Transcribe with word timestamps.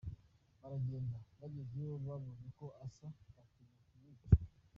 Baragenda, 0.59 1.17
bagezeyo 1.39 1.93
babonye 2.05 2.43
uko 2.51 2.65
asa, 2.85 3.07
batinya 3.35 3.79
kumwica. 3.87 4.27